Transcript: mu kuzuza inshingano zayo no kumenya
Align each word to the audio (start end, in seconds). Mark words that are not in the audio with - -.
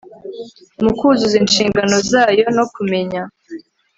mu 0.83 0.91
kuzuza 0.97 1.35
inshingano 1.43 1.95
zayo 2.11 2.45
no 2.57 2.65
kumenya 2.73 3.21